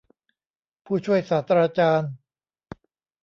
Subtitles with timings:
[0.85, 2.11] ผู้ช่วยศาสตราจารย์